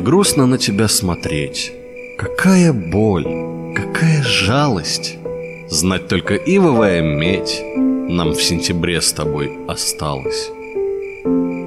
грустно 0.00 0.46
на 0.46 0.58
тебя 0.58 0.88
смотреть. 0.88 1.72
Какая 2.18 2.72
боль, 2.72 3.26
какая 3.74 4.22
жалость. 4.22 5.16
Знать 5.68 6.08
только 6.08 6.34
ивовая 6.34 7.02
медь 7.02 7.62
нам 8.08 8.30
в 8.30 8.42
сентябре 8.42 9.00
с 9.00 9.12
тобой 9.12 9.52
осталось. 9.68 10.50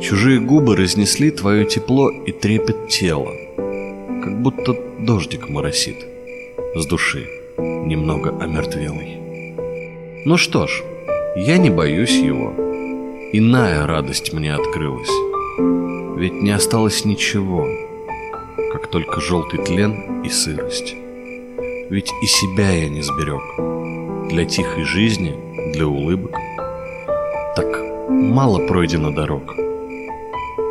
Чужие 0.02 0.40
губы 0.40 0.76
разнесли 0.76 1.32
твое 1.32 1.66
тепло 1.66 2.10
и 2.10 2.32
трепет 2.32 2.90
тела, 2.90 3.32
как 4.24 4.42
будто 4.42 4.76
дождик 5.00 5.50
моросит 5.50 5.96
с 6.76 6.86
души, 6.86 7.28
немного 7.58 8.32
омертвелый. 8.42 9.20
Ну 10.26 10.38
что 10.38 10.68
ж, 10.68 10.84
я 11.36 11.58
не 11.58 11.70
боюсь 11.70 12.18
его. 12.18 12.54
Иная 13.34 13.86
радость 13.86 14.34
мне 14.34 14.54
открылась. 14.54 15.12
Ведь 16.18 16.42
не 16.42 16.52
осталось 16.52 17.06
ничего, 17.06 17.68
как 18.82 18.90
только 18.90 19.22
желтый 19.22 19.64
тлен 19.64 20.24
и 20.24 20.30
сырость. 20.30 20.96
Ведь 21.90 22.12
и 22.24 22.26
себя 22.26 22.72
я 22.72 22.90
не 22.90 23.02
сберег. 23.02 24.30
Для 24.30 24.46
тихой 24.46 24.86
жизни, 24.86 25.36
для 25.74 25.86
улыбок. 25.86 26.32
Так 27.56 27.68
мало 28.10 28.66
пройдено 28.66 29.12
дорог. 29.12 29.56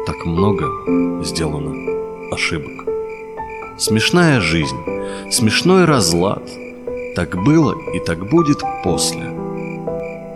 Так 0.06 0.24
много 0.24 0.66
сделано 1.23 2.33
ошибок. 2.33 2.88
Смешная 3.78 4.41
жизнь, 4.41 4.78
смешной 5.30 5.84
разлад. 5.84 6.42
Так 7.14 7.36
было 7.45 7.77
и 7.95 8.00
так 8.00 8.28
будет 8.28 8.61
после. 8.83 9.30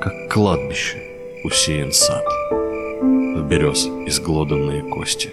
Как 0.00 0.32
кладбище 0.32 0.98
усеян 1.44 1.92
сад 1.92 2.24
В 2.50 3.42
берез 3.48 3.86
изглоданные 4.06 4.82
кости 4.82 5.30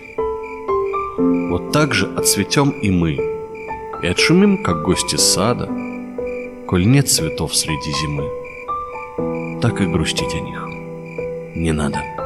Вот 1.17 1.71
так 1.71 1.93
же 1.93 2.07
отцветем 2.15 2.69
и 2.69 2.89
мы 2.89 3.19
И 4.01 4.07
отшумим, 4.07 4.63
как 4.63 4.83
гости 4.83 5.15
сада 5.15 5.69
Коль 6.67 6.85
нет 6.85 7.09
цветов 7.09 7.55
среди 7.55 7.91
зимы 7.91 8.29
Так 9.61 9.81
и 9.81 9.85
грустить 9.85 10.33
о 10.33 10.39
них 10.39 10.71
не 11.55 11.73
надо. 11.73 12.20